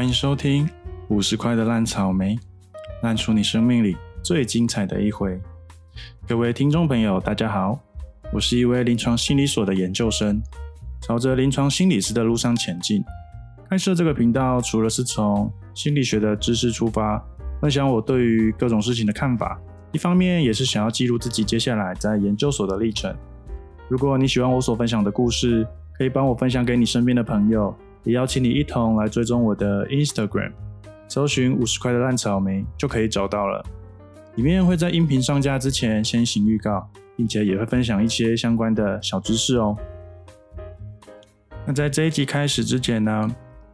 [0.00, 0.66] 欢迎收听
[1.08, 2.34] 五十块的烂草莓，
[3.02, 5.38] 烂出你生命里最精彩的一回。
[6.26, 7.78] 各位听众朋友，大家好，
[8.32, 10.40] 我是一位临床心理所的研究生，
[11.02, 13.04] 朝着临床心理师的路上前进。
[13.68, 17.22] 开设这个频道，除了是从心理学的知识出发，
[17.60, 19.60] 分享我对于各种事情的看法，
[19.92, 23.14] 一方面也是想要记录自己接下来在研究所的历程。
[23.86, 25.66] 如果你喜欢我所分享的故事，
[25.98, 27.76] 可以帮我分享给你身边的朋友。
[28.04, 30.52] 也邀请你一同来追踪我的 Instagram，
[31.08, 33.64] 搜寻五十块的烂草莓就可以找到了。
[34.36, 39.76] 里面会在音频上架之前先行预告，并且也会分享一些相关的小知识哦。
[41.66, 43.28] 那在这一集开始之前呢，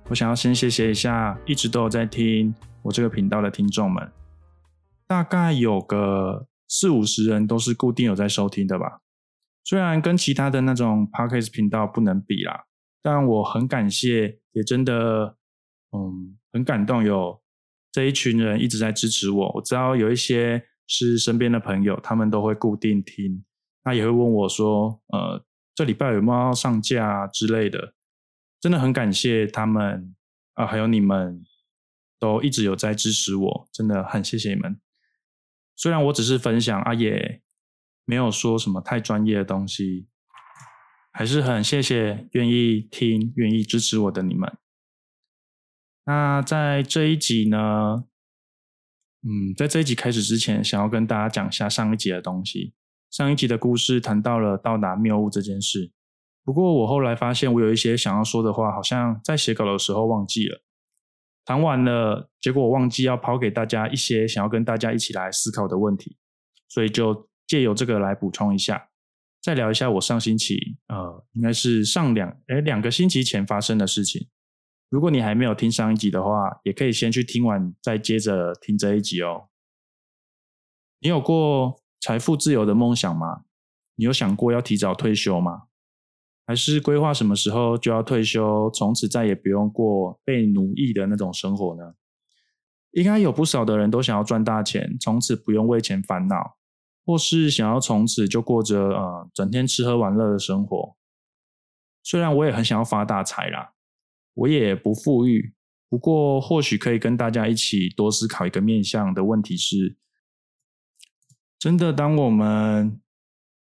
[0.09, 4.11] 我想要先谢谢一下一直都有在听我这个频道的听众们，
[5.07, 9.01] 大概有个四五十人都是固定有在收听的吧。
[9.63, 12.66] 虽然跟其他的那种 Podcast 频道不能比啦。
[13.07, 15.37] 但我很感谢，也真的，
[15.93, 17.41] 嗯，很感动，有
[17.93, 19.53] 这一群人一直在支持我。
[19.55, 23.45] 我知道有一些是身边的朋友，他们都会固定听，
[23.85, 25.41] 那也会问我说，呃，
[25.73, 27.95] 这礼拜有没有要上架之类的。
[28.61, 30.17] 真的很感谢他们
[30.55, 31.45] 啊，还有你们
[32.19, 34.81] 都一直有在支持我，真的很谢谢你们。
[35.77, 37.41] 虽然我只是分享，啊，也
[38.05, 40.09] 没有说什么太专业的东西。
[41.17, 44.55] 还是很谢谢愿意听、愿意支持我的你们。
[46.05, 48.05] 那在这一集呢，
[49.23, 52.75] 嗯，在这一集开始之前，想要跟大家讲一下上一集的东西。
[53.11, 55.91] 上一集的故事谈到了到达谬误这件事，
[56.45, 60.61] 不过我后来发现，我有一些想要说的话，好像在写稿的时候忘记了。
[61.47, 66.19] 谈完了，结果我忘记要抛给大家一些想要跟大家一起来思考的问题，
[66.69, 68.91] 所以就借由这个来补充一下。
[69.47, 74.27] 再聊一下我上星期，呃，应该是上两哎两个星期前发生的事情。
[74.89, 79.47] 如果你还没有听上一集的话，也可以先去听完，再接着听这一集哦。
[80.99, 83.43] 你有过财富自由的梦想吗？
[83.95, 85.67] 你有想过要提早退休吗？
[86.45, 91.95] 还是规划什么时候就要退休，从此再也不用过被奴役的那种生活呢？
[92.91, 96.56] 应该有不少的人都想要赚大钱，从此不用为钱烦恼。
[97.07, 100.97] 或是想要从此就过着呃整天吃喝玩乐的生活，
[102.03, 103.75] 虽然我也很想要发大财啦，
[104.35, 105.55] 我也不富裕，
[105.89, 109.97] 不过或许可以跟大家一起多思考一个面向的问题是：
[111.61, 113.01] 真的当我们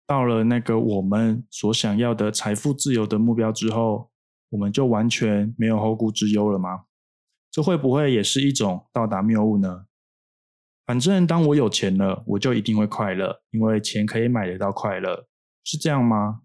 [0.06, 4.10] 到了那个我们所想要的财富自由的目标之后，
[4.48, 6.84] 我们就完全没有后顾之忧了吗？
[7.50, 9.86] 这会不会也是一种到达谬误呢？
[10.86, 15.26] 反正当我有钱了，我就一定会快乐，因为钱可以买得到快乐，
[15.64, 16.42] 是这样吗？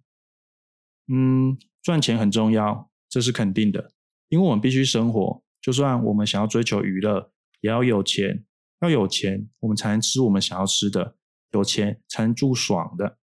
[1.14, 3.92] 嗯，赚钱很重要，这是肯定的，
[4.30, 5.44] 因为我们必须生活。
[5.62, 8.44] 就算我们想要追求娱乐，也要有钱，
[8.80, 11.16] 要有钱，我们才能吃我们想要吃的，
[11.52, 13.20] 有钱才能住爽的。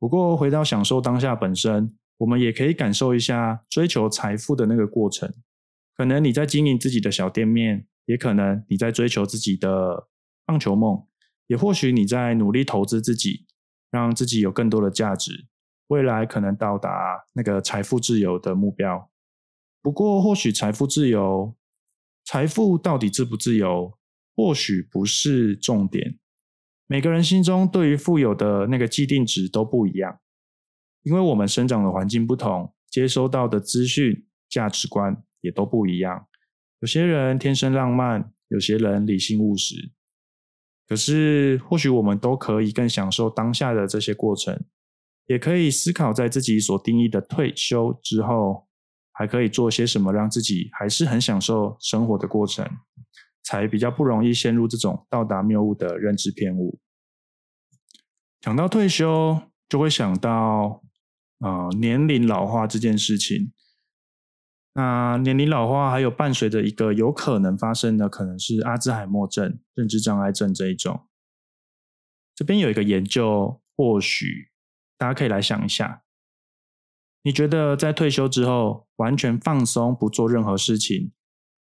[0.00, 5.32] 不过回到享受当下本身，我们也可以感受一下追求财富的那个过程。
[5.96, 10.08] 可能你在经营自己的小店面，也可能你在追求自己的。
[10.50, 11.06] 棒球梦，
[11.46, 13.46] 也或许你在努力投资自己，
[13.88, 15.46] 让自己有更多的价值，
[15.86, 19.12] 未来可能到达那个财富自由的目标。
[19.80, 21.54] 不过，或许财富自由，
[22.24, 23.96] 财富到底自不自由，
[24.34, 26.18] 或许不是重点。
[26.88, 30.18] 每个人心中对于富有的那个既定值都不一样，
[31.04, 36.26] 因为我们生长的环境不同，接收到的资讯、价值观也都不一样。
[36.80, 39.92] 有些人天生浪漫，有些人理性务实。
[40.90, 44.60] 可是，或许我们都可以更享受当下的这些过程，
[45.26, 48.66] 也可以思考在自己所定义的退休之后，
[49.12, 52.68] 还可以做些什么，让自己还是很享受生活的过程，
[53.44, 56.80] 才比较不容易陷入这种到达谬误的认知偏误。
[58.40, 60.82] 讲到退休，就会想到，
[61.38, 63.52] 呃，年龄老化这件事情。
[64.72, 71.08] 那年龄老化还有伴随着一个有可能发生的，可能是阿兹海默症、认知障碍症这一种。
[72.36, 74.50] 这边有一个研究，或许
[74.96, 76.04] 大家可以来想一下：
[77.22, 81.10] 你觉得在退休之后完全放松，不做任何事情，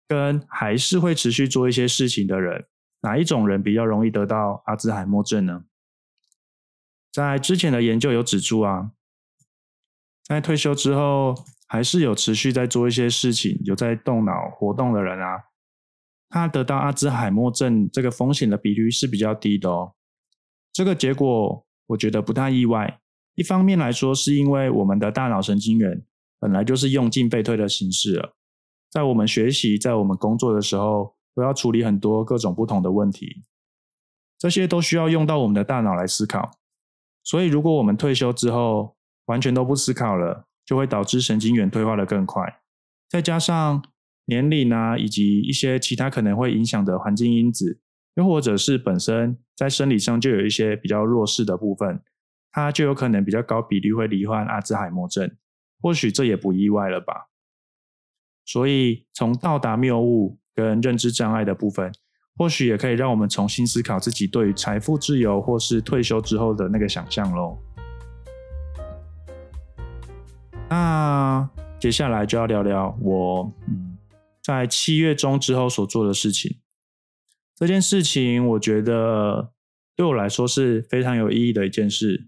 [0.08, 2.68] 跟还是会持续做一些事情的人，
[3.02, 5.66] 哪一种人比较容易得到阿兹海默症呢？
[7.12, 8.92] 在之前的研究有指出啊，
[10.24, 11.36] 在退休之后。
[11.74, 15.42] 还是有持续在做一些事情、有在动脑活动的人啊，
[16.30, 19.96] 他得到阿兹海默症这个风险的比率是比较低的哦。
[20.72, 23.00] 这个结果我觉得不太意外。
[23.34, 26.06] 一方面来说，是因为我们的大脑神经元
[26.40, 28.36] 本来就是用进废退的形式了，
[28.92, 33.44] 在我们学习、在我们工作的时候，都要处理很多各种不同的问题，
[34.38, 36.52] 这些都需要用到我们的大脑来思考。
[37.24, 42.62] 所以，如果我们退休之后完全都不思考了，就会导致神经元退化的更快。
[43.10, 43.84] 再加上
[44.26, 47.80] 年龄啊，以及一些其他可能会影响的环境因子，
[48.16, 52.02] 又或者是本身在生理上就有一些比较弱势的部分，
[52.52, 55.36] 它就有可能比较高比率会罹患阿兹海默症。
[55.82, 57.30] 或许这也不意外了吧。
[58.46, 61.92] 所以，从到达谬误跟认知障碍的部分，
[62.38, 67.58] 或许也可以让我们重新思考自己对于财富自由或是退休之后的那个想象喽。
[70.74, 71.48] 那
[71.80, 73.54] 接下来就要聊聊我
[74.42, 76.60] 在七月中之后所做的事情。
[77.56, 79.54] 这件事情，我觉得
[79.96, 82.28] 对我来说是非常有意义的一件事。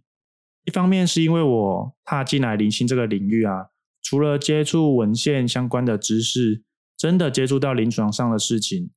[0.66, 3.70] 一方面是因为我踏进来灵性这个领域啊，
[4.04, 6.64] 除了接触文献相关的知识，
[6.96, 8.92] 真的接触到临床上的事情，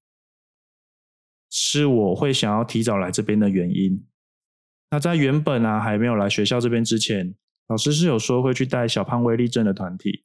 [1.48, 4.04] 是我会想要提早来这边的原因。
[4.90, 7.34] 那在原本啊还没有来学校这边之前，
[7.68, 10.24] 老师是有说会去带小胖威力症的团体，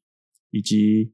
[0.50, 1.13] 以及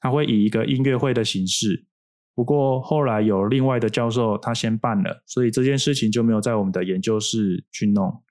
[0.00, 1.86] 他会以一个音乐会的形式。
[2.34, 8.22] 不过后来有另外的教授他先办了，所以这件事情就没有在我们的研究室去弄。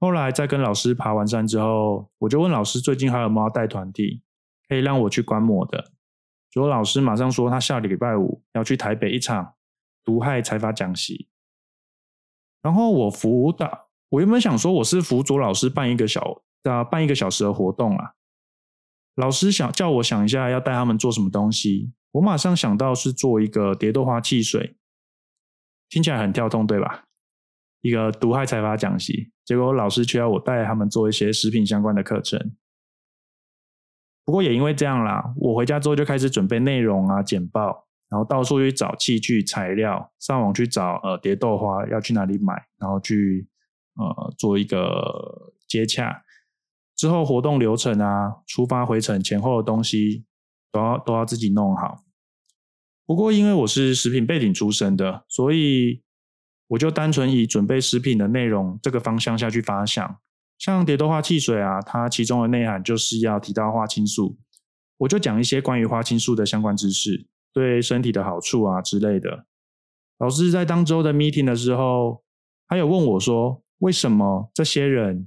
[0.00, 4.22] 后来在跟老师爬完山之后，我就问老师最近还有没有带团体
[4.68, 5.92] 可以让我去观摩的。
[6.50, 9.54] 结果老师马上说他下礼拜五要去台北一场
[10.04, 11.28] 毒害财阀讲习。
[12.62, 18.12] 然后我辅导，我原本想说我是辅佐老师办一个小啊办一个小时的活动啊。
[19.14, 24.76] 老师想叫我想一下要带他们做什么东西，我马上想到是做一个蝶豆花汽水，
[25.88, 27.04] 听起来很跳动，对吧？
[27.80, 32.56] 一个毒害财阀讲习，结果老师却要我带他们做一些食品相关的课程。
[34.24, 43.48] 不过也因为这样啦，我回家之后就开始准备内容啊、简报，然后到处去找器具材料，上网去找呃蝶豆花要去哪里买，然后去
[43.94, 46.22] 呃做一个接洽。
[46.98, 50.26] 之后活动流程啊、出发回程前后的东西
[50.70, 52.04] 都要都要自己弄好。
[53.06, 56.02] 不过因为我是食品背景出身的，所以。
[56.70, 60.18] 我就单纯以准备食品的内容这个方向下去发想，
[60.58, 64.36] 像蝶豆花汽水啊，它其中的内涵就是要提到花青素，
[64.98, 69.46] 我就讲一些关于花青素的相关知识，对身体的好处啊之类的。
[70.18, 72.22] 老师在当周的 meeting 的时候，
[72.66, 75.26] 他有问我说，为什么这些人、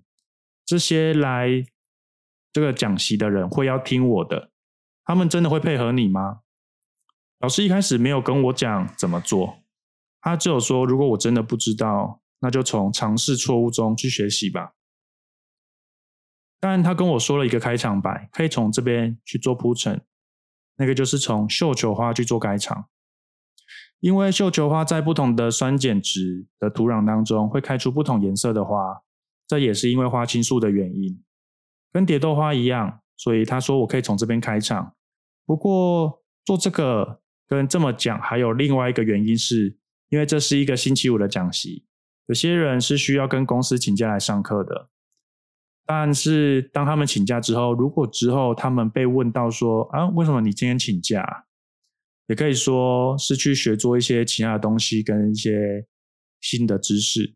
[0.71, 1.65] 这些来
[2.53, 4.51] 这个讲习的人会要听我的？
[5.03, 6.43] 他们真的会配合你吗？
[7.39, 9.57] 老师一开始没有跟我讲怎么做。
[10.21, 14.71] 他只有说，如果我真的不知道，那就从尝试错误中去学习吧。
[16.61, 20.01] 当然，他跟我说了一个开场白，可以从这边去做铺陈。
[20.77, 22.85] 那个就是从绣球花去做开场，
[23.99, 29.01] 因为绣球花在不同的酸碱值的土壤当中会开出不同颜色的花，
[29.51, 31.21] 这也是因为花青素的原因，
[31.91, 33.01] 跟蝶豆花一样。
[33.17, 34.95] 所以他说我可以从这边开场。
[35.45, 37.19] 不过做这个
[37.49, 39.77] 跟这么讲，还有另外一个原因是。
[40.07, 41.85] 因为这是一个星期五的讲习，
[42.27, 44.89] 有些人是需要跟公司请假来上课的。
[45.85, 51.45] 但是当他们请假之后，如果之后他们被问到说啊，为什么你今天请假？
[52.27, 55.85] 也可以说是去学做一些其他的东西跟一些
[56.39, 57.35] 新的知识。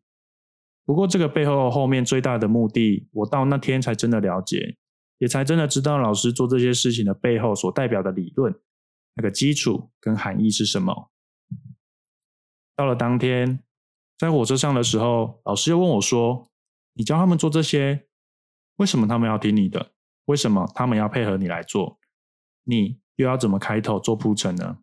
[0.85, 4.77] 不过这个背后后面最大的目的，我到那天才真的了解，
[5.17, 8.53] 也才真的知道老师做这些事情的背后所代表的理论
[9.15, 11.11] 那个基础跟含义是什么。
[12.75, 13.63] 到了当天，
[14.17, 16.51] 在火车上的时候，老师又问我说
[16.93, 18.05] ：“你教他们做这些，
[18.75, 19.93] 为什么他们要听你的？
[20.25, 21.99] 为什么他们要配合你来做？
[22.65, 24.79] 你又要怎么开头做铺陈呢？”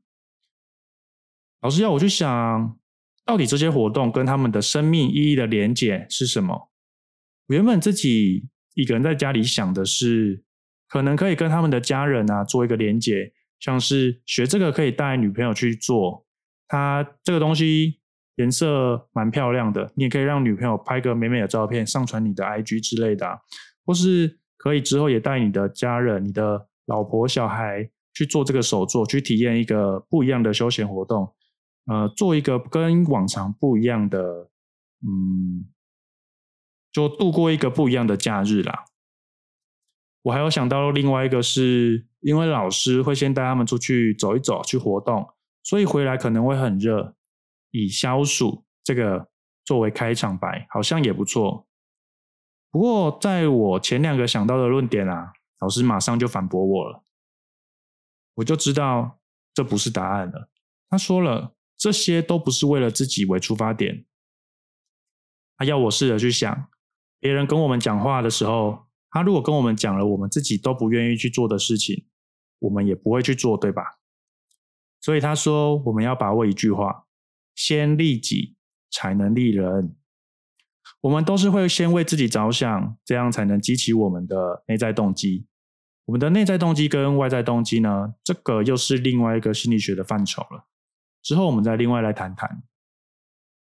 [1.61, 2.77] 老师要我去想，
[3.25, 6.71] 到底这些活动跟他们的生命意义的连结是什么？
[7.49, 10.43] 原本自己一个人在家里想的是，
[10.89, 16.27] 可能可以跟他们的家人啊做一个连结，像是学这个可以带女朋友去做。
[16.69, 18.01] 它这个东西
[18.37, 23.41] 颜色蛮漂亮的，你也可以让女朋友拍个美美的照片上传你的 IG 之类的，
[23.85, 31.31] 或是可以之后也带你的家人、你的老婆、小孩去做这个手作，去体验一个不一样的休闲活动，
[31.87, 34.51] 呃，做一个跟往常不一样的，
[35.01, 35.69] 嗯，
[36.93, 38.85] 就度过一个不一样的假日啦。
[40.23, 45.29] 我还有想到另外一个，是因为老师会先带他们出去走一走，去活动。
[45.65, 47.17] 所以回来可能会很热，
[47.71, 49.29] 以消暑这个
[49.65, 51.67] 作为开场白，好像也不错。
[52.71, 57.05] 不过在我前两个想到的论点啊，老师马上就反驳我了。
[58.37, 59.21] 我就知道
[59.53, 60.49] 这不是答案了。
[60.89, 64.05] 他说了，这些都不是为了自己为出发点。
[65.57, 66.69] 他要我试着去想，
[67.19, 72.07] 别人跟我们讲话的时候，他如果跟我们讲了我们自己都不愿意去做的事情，
[72.61, 73.99] 我们也不会去做，对吧？
[75.01, 77.07] 所以他说，我们要把握一句话：
[77.57, 78.55] 先利己，
[78.89, 79.97] 才能利人。
[81.01, 85.49] 我们都是会先为自己着想，这样才能激起我们的内在动机。
[86.05, 88.15] 我们的内在动机跟外在动机呢？
[88.23, 90.69] 这个又是另外一个心理学的范畴了。
[91.23, 92.63] 之后我们再另外来谈谈。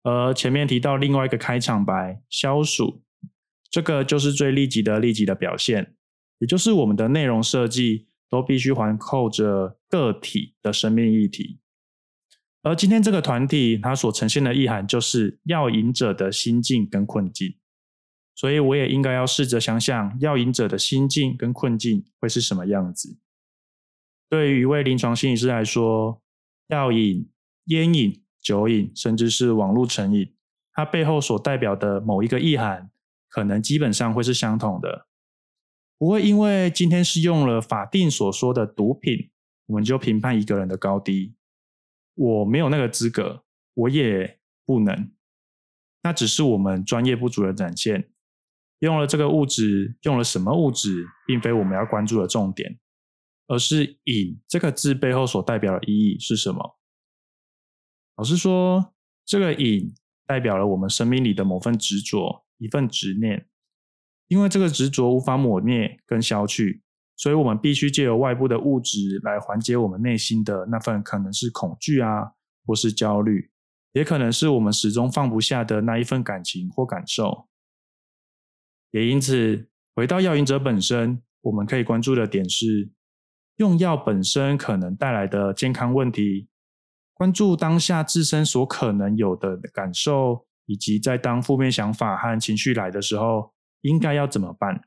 [0.04, 3.02] 而前面提到另外一个开场白“消暑”，
[3.68, 5.94] 这个就是最利己的利己的表现，
[6.38, 11.60] 也就是我们的内容设计都必须环扣着个体的生命议题。
[12.62, 17.56] 而今天这个团体它所呈现的意涵，就是要赢者的心境跟困境。
[18.34, 23.18] 所以我也应该要试着想想，要赢者的心境跟困境会是什么样子。
[24.30, 26.22] 对于一位临床心理师来说，
[26.68, 27.28] 药瘾。
[27.68, 30.34] 烟瘾、酒瘾，甚至是网络成瘾，
[30.72, 32.90] 它背后所代表的某一个意涵，
[33.28, 35.06] 可能基本上会是相同的。
[35.96, 39.30] 不会因为今天是用了法定所说的毒品，
[39.66, 41.34] 我们就评判一个人的高低。
[42.14, 43.44] 我没有那个资格，
[43.74, 45.10] 我也不能。
[46.02, 48.10] 那只是我们专业不足的展现。
[48.78, 52.78] 用了这个物质，用了什么物质，并非我们要关注的重点，
[53.48, 56.78] 而是“瘾”这个字背后所代表的意义是什么。
[58.18, 58.92] 老师说，
[59.24, 59.94] 这个瘾
[60.26, 63.46] 代表了我们生命里的某份执着，一份执念。
[64.26, 66.82] 因为这个执着无法抹灭跟消去，
[67.16, 72.32] 所以我们必须借由外部的物质来缓解我们内心的那份可能是恐惧啊，
[72.66, 73.52] 或是焦虑，
[73.92, 77.46] 也可能是我们始终放不下的那一份感情或感受。
[78.90, 82.90] 也因此，回到药瘾者本身，我们可以关注的点是，
[83.56, 86.47] 用药本身可能带来的健康问题。
[87.18, 94.84] 关注当下自身所可能有的感受，以及在当负面想法和情绪来的时候，应该要怎么办？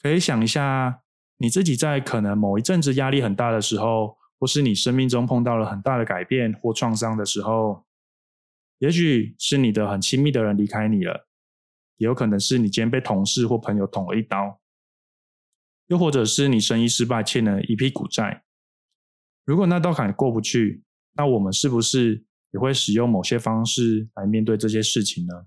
[0.00, 1.02] 可以想一下，
[1.38, 7.86] 你自己在可能某一阵子压力很大的时候，或是你生命中碰到了很大的改变或创伤的时候，
[8.78, 11.28] 也许是你的很亲密的人离开你了，
[11.98, 14.60] 也有可能是你今天被同事或朋友捅了一刀，
[15.86, 18.42] 又或者是你生意失败欠了一屁股债。
[19.44, 20.82] 如果那道坎过不去，
[21.14, 25.46] 那我们是不是也会使用某些方式来面对这些事情呢？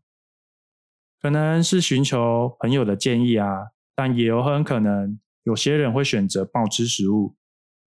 [1.22, 3.48] 可能是寻求朋友的建议啊，
[3.96, 7.36] 但也有很可能有些人会选择暴吃食物，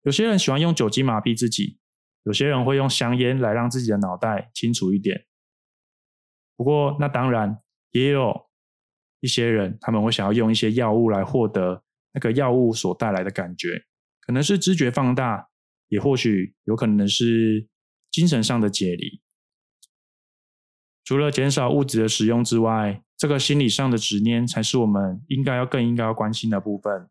[0.02, 1.78] 有些人喜欢用酒精麻痹自己，
[2.24, 5.26] 有些人会用香烟来让自己的脑袋清楚一点。
[6.56, 7.60] 不过，那当然
[7.90, 8.48] 也有
[9.20, 13.84] 一些人他们会想要用一些药物来获得那个药物所带来的感觉，
[14.20, 15.47] 可能是知觉放大。
[15.88, 17.68] 也或许有可能是
[18.10, 19.20] 精神上的解离。
[21.04, 27.08] 除了减少物质的使用之外，这个心理上的执念才是我们应该要更应该要关心的部分，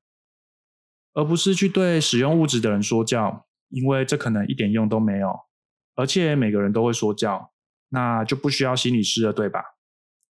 [1.14, 5.48] 而不是去对使用物质的人说教，因为这可能一点用都没有。
[5.96, 7.52] 而且每个人都会说教，
[7.90, 9.62] 那就不需要心理师了，对吧？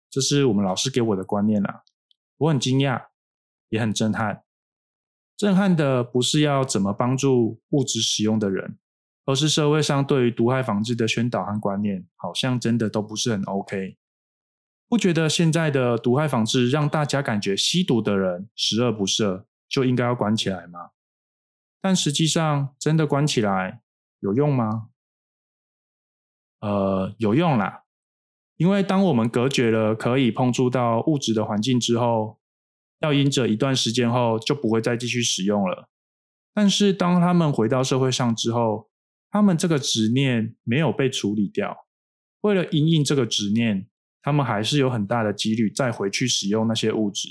[0.09, 1.83] 这是我们老师给我的观念了。
[2.37, 3.07] 我很惊讶，
[3.67, 4.43] 也很震撼。
[5.39, 8.77] 震撼的不是要怎么帮助物质使用的人，
[9.23, 13.95] 而是社会上对于毒害防治的宣导和观念，好像真的都不是很 OK。
[14.89, 20.89] 不觉得现在的毒害防治让大家感觉吸毒的人十恶不赦，就应该要关起来吗？
[21.79, 23.81] 但实际上，真的关起来
[24.19, 24.89] 有用吗？
[26.59, 27.85] 呃，有用啦，
[28.57, 32.38] 因为当我们隔绝了可以碰触到物质的环境之后。
[32.99, 35.89] 要因着一段时间后就不会再继续使用了，
[36.53, 38.89] 但是当他们回到社会上之后，
[39.29, 41.85] 他们这个执念没有被处理掉。
[42.41, 43.87] 为了因应这个执念，
[44.21, 47.29] 他们还是有很大的几率再回去使用那些物质，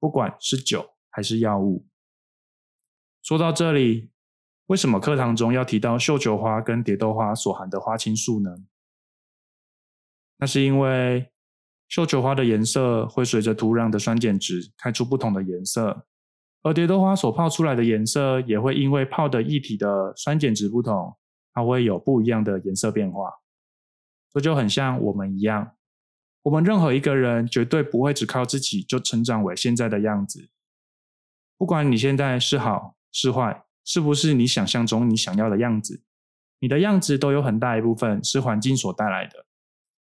[0.00, 1.86] 不管是酒还是药物。
[3.22, 4.10] 说到这里，
[4.66, 8.56] 为什么课堂中要提到绣球花跟蝶豆花所含的花青素呢？
[10.38, 11.33] 那是因为。
[11.88, 16.06] 绣球花的颜色会随着土壤的酸碱值开出不同的颜色，
[16.62, 21.16] 而蝶豆花所泡出来的颜色也会因为泡的液体的酸碱值不同，
[21.52, 23.30] 它会有不一样的颜色变化。
[24.32, 25.76] 这就很像我们一样，
[26.42, 30.48] 我们任何一个人绝对不会只靠自己就成长为现在的样子。
[31.56, 36.02] 不管你现在是好是坏，是不是你想象中你想要的样子，
[36.58, 39.46] 你的样子都有很大一部分是环境所带来的。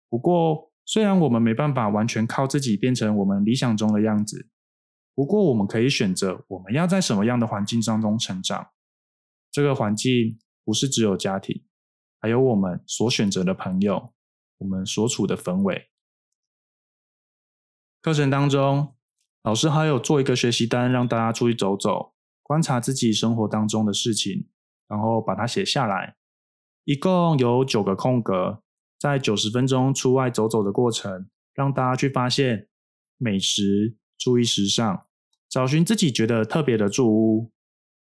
[0.08, 4.50] 不过，虽然我们没办法完全靠自己变成我们理想中的样子，
[5.16, 8.70] 不过我们可以选择我们要在什么样的环境当中成长。
[9.52, 11.66] 这个环境不是只有家庭，
[12.20, 14.14] 还有我们所选择的朋友，
[14.60, 15.90] 我们所处的氛围。
[18.02, 18.96] 课程当中，
[19.42, 22.14] 老师还有做一个学习单，让大家出去走走，
[22.44, 24.50] 观察自己生活当中的事情，
[24.88, 26.18] 然后把它写下来。
[26.84, 28.62] 一共有九个空格，
[29.00, 32.68] 在九十分钟出外走走的过程，让大家去发现
[33.18, 35.06] 美食，注意时尚，
[35.50, 37.52] 找寻自己觉得特别的住屋。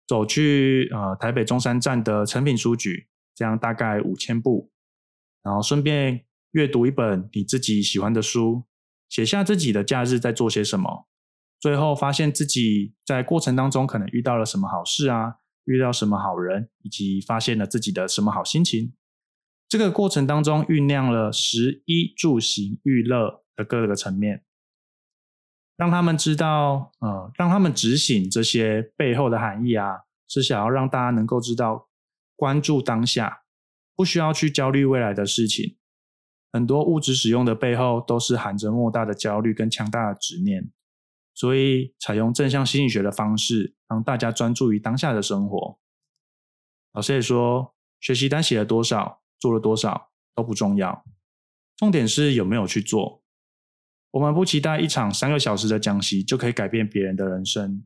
[0.07, 4.71] 走去呃台北中山站的成品书局，这样大概五千步，
[5.43, 8.63] 然后顺便阅读一本你自己喜欢的书，
[9.07, 11.07] 写下自己的假日在做些什么，
[11.59, 18.93] 最后发现自己在过程当中可能遇到了什么好事啊，遇到什么好人，以及发现了自己的什么好心情。
[19.69, 24.43] 这个过程当中酝酿了食衣住行娱乐的各个层面。
[25.77, 31.87] 让他们知道，呃，让他们执行这些背后的含义啊，是想要让大家能够知道，
[32.35, 33.43] 关注当下，
[33.95, 35.77] 不需要去焦虑未来的事情。
[36.51, 40.71] 很多物质使用的背后，都是含着莫大的焦虑跟强大的执念。
[41.35, 45.79] 所以，采用正向心理学的方式，让大家专注于当下的生活。
[46.91, 51.05] 老师也说，学习单写了多少，做了多少都不重要，
[51.77, 53.23] 重点是有没有去做。
[54.11, 57.83] 我们不期待一场三个小时的讲习就可以改变别人的人生，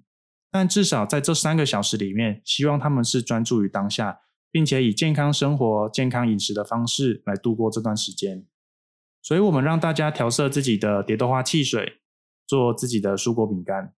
[0.49, 8.45] 但至少在这三个小时里面，希望他们是专注于当下，并且以健康生活、健康饮食的方式来度过这段时间。
[9.21, 12.01] 所以，我们让大家调色自己的蝶豆花汽水，
[12.45, 13.93] 做自己的蔬果饼干。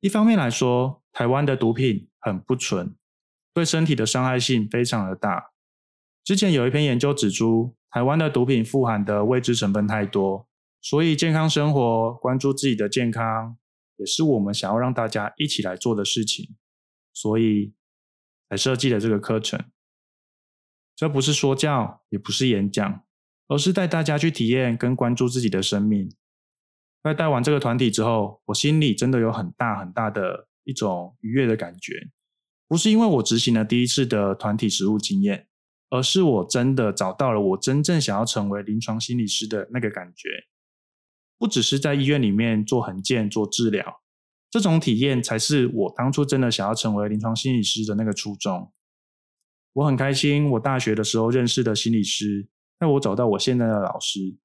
[0.00, 2.96] 一方面来说，台湾的毒品很不纯，
[3.52, 5.49] 对身体的伤害性非常的大。
[6.24, 10.46] 之前有一篇研究指出，台湾的毒品富含的未知成分太多。
[10.82, 13.58] 所以，健康生活、关注自己的健康，
[13.96, 16.56] 也是我们想要让大家一起来做的事情。
[17.12, 17.74] 所以，
[18.48, 19.62] 才设计了这个课程。
[20.96, 23.04] 这不是说教，也不是演讲，
[23.48, 26.14] 而是带大家去体验跟关注自己的生命。
[27.02, 32.10] 在带完这个团体之后，我心里真的有很大很大的一种愉悦的感觉。
[32.68, 35.48] 不是因为我执行了第一次的团体实务经验，
[35.90, 40.28] 而是我真的找到了我真正想要成为临床心理师的那个感觉。
[41.36, 44.02] 不只是在医院里面做横件做治疗，
[44.50, 48.72] 这种体验才是我当初真的想要成为临床心理师的那个初衷。
[49.72, 52.48] 我很开心，我大学的时候认识的心理师，
[52.78, 54.36] 带我找到我现在的老师。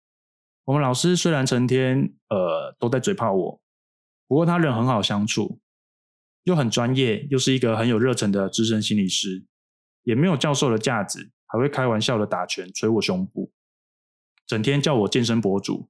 [0.65, 3.61] 我们老师虽然成天呃都在嘴炮我，
[4.27, 5.59] 不过他人很好相处，
[6.43, 9.45] 又很专业，又是一个很有热忱的资深心理师，
[10.03, 13.53] 也没有教授的架子，还会开玩笑的打拳捶我胸部，
[14.45, 15.89] 整天叫我健身博主。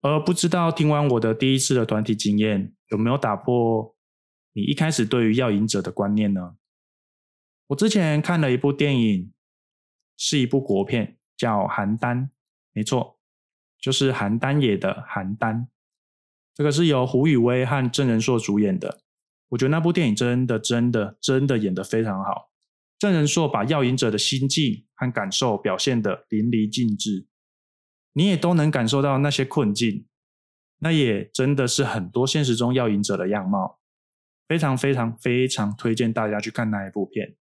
[0.00, 3.94] 而不知道听完我的第一次的团体经验，有没有打破
[4.54, 6.56] 你一开始对于药瘾者的观念呢？
[7.66, 9.30] 我之前看了一部电影，
[10.16, 12.16] 是一部国片，叫《邯郸》，
[12.72, 13.18] 没错，
[13.78, 15.66] 就是邯郸野的邯郸。
[16.54, 19.02] 这个是由胡宇威和郑仁硕主演的。
[19.50, 22.49] 我觉得那部电影真的、真的、真的演得非常好。
[23.00, 27.26] 郑仁硕把药瘾者的心境和感受表现得淋漓尽致。
[28.12, 30.06] 你也都能感受到那些困境，
[30.80, 33.80] 那也真的是很多现实中药引者的样貌。
[34.46, 37.36] 非常非常非常推荐大家去看那一部片。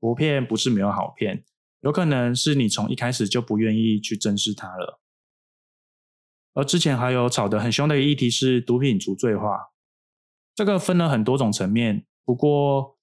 [0.00, 1.44] 国片不是没有好片，
[1.82, 5.00] 有可能是你从一开始就不愿意去珍视它了。
[6.54, 9.68] 而之前还有吵得很凶的议题是毒品除罪化，
[10.54, 12.04] 这个分了很多种层面。
[12.24, 12.95] 不过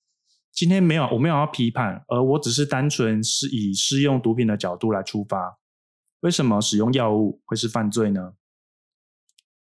[0.53, 5.57] 今天没有，我没有要批判，而我只是单纯是以适用毒品的角度来出发。
[6.19, 8.35] 为什么使用药物会是犯罪呢？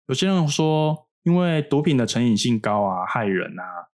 [0.07, 3.89] 有些人说，因为毒品的成瘾性高啊，害人啊。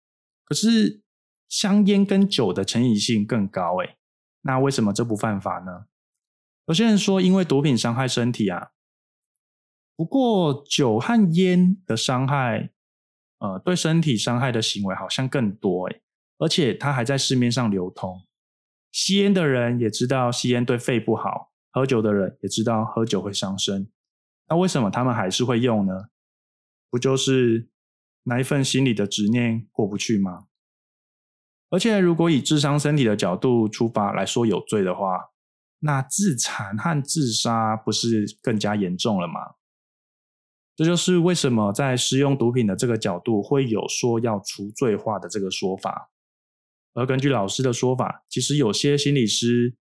[0.44, 1.02] 可是
[1.48, 3.98] 香烟跟酒的成瘾性更高，诶
[4.40, 5.86] 那为什么这不犯法呢？
[6.66, 8.70] 有些人说，因为毒品伤害身体啊。
[9.94, 12.70] 不过酒和烟的伤害，
[13.38, 16.02] 呃，对身体伤害的行为好像更多，诶
[16.38, 18.22] 而且它还在市面上流通。
[18.92, 21.52] 吸烟的人也知道吸烟对肺不好。
[21.70, 23.90] 喝酒的人也知道喝酒会伤身，
[24.48, 26.06] 那为什么他们还是会用呢？
[26.88, 27.68] 不就是
[28.22, 30.46] 那一份心理的执念过不去吗？
[31.68, 35.32] 而且，如果以智商身体的角度出发来说有罪的话，
[35.80, 39.56] 那自残和自杀不是更加严重了吗？
[40.74, 46.10] 这就是为什么在使用毒品的这个角度会有说要除罪化的这个说法。
[46.96, 49.76] 而根据老师的说法，其实有些心理师。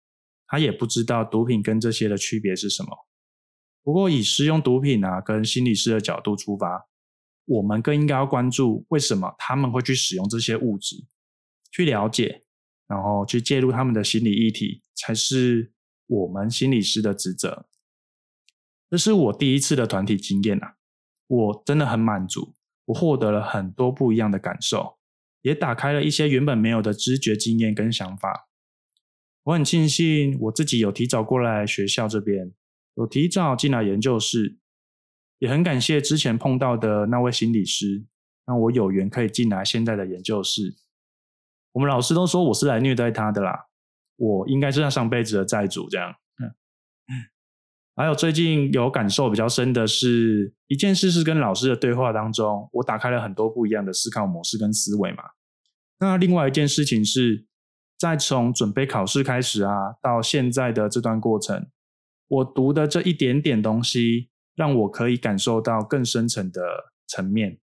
[0.52, 3.06] 他也不知道毒品跟这些的区别是什么。
[3.84, 6.88] 不过以使用毒品啊跟心理师的角度出发，
[7.44, 10.96] 我们更应该要关注为什么他们会去使用这些物质，
[11.70, 12.42] 去了解，
[12.88, 15.72] 然后去介入他们的心理议题，才是
[16.08, 17.68] 我们心理师的职责。
[18.90, 20.74] 这是我第一次的团体经验啊，
[21.28, 24.98] 我真的很满足，我获得了很多不一样的感受，
[25.42, 28.48] 也打开了一些原本没有的知觉经验跟想法。
[29.44, 32.52] 我很庆幸我自己有提早过来学校这边，
[32.94, 34.58] 有提早进来研究室。
[35.38, 38.04] 也很感谢之前碰到的那位心理师，
[38.44, 40.76] 让我有缘可以进来现在的研究室。
[41.72, 43.68] 我们老师都说我是来虐待他的啦，
[44.16, 46.14] 我应该是他上辈子的债主这样。
[48.00, 55.22] 还有最近有感受比较深的是一件事，是跟老师的对话当中，我打开了很多不一样的思考模式跟思维嘛。
[55.98, 57.46] 那另外一件事情是，
[57.98, 61.66] 在从准备考试开始啊，到现在的这段过程，
[62.28, 64.30] 我读的这一点点东西。
[64.56, 66.60] 让我可以感受到更深层的
[67.06, 67.60] 层面，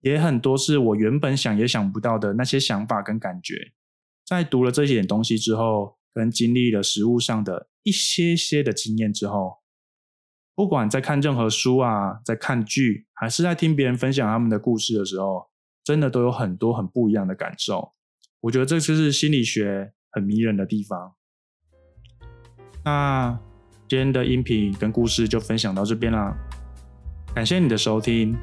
[0.00, 3.72] 也很多是我原本想也想不到的那些想法跟感觉。
[4.26, 9.61] 在读了这一点东西之后，跟经历了实物上的一些些的经验之后，
[10.54, 15.48] 不管在看任何书啊，在看剧，还是在听别人分享他们的故事的时候，
[15.84, 17.92] 真的都有很多很不一样的感受。
[18.40, 21.14] 我觉得这就是心理学很迷人的地方。
[22.84, 23.38] 那。
[23.88, 26.34] 今天的音频跟故事就分享到这边啦，
[27.34, 28.34] 感谢你的收听。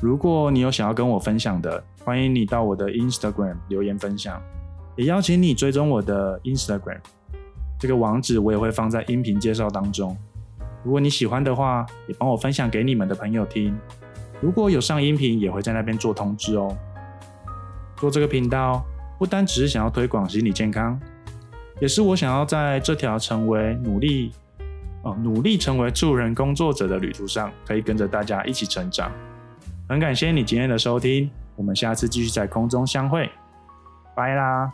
[0.00, 4.42] 如果你有想要跟我分享的，欢迎你到我的 Instagram 留言分享，
[4.96, 6.98] 也邀请你追踪我的 Instagram，
[7.78, 10.16] 这个网址我也会放在音频介绍当中。
[10.86, 13.76] 如果你喜欢的话，也帮我分享给你们的朋友听。
[14.40, 16.78] 如果有上音频，也会在那边做通知哦。
[17.96, 18.84] 做这个频道
[19.18, 20.96] 不单只是想要推广心理健康，
[21.80, 24.32] 也是我想要在这条成为努力。
[25.22, 29.10] 努力成为助人工作者的旅途上，可以跟着大家一起成长。
[29.88, 33.30] 很感谢你今天的收听，我们下次继续在空中相会，
[34.16, 34.72] 拜啦。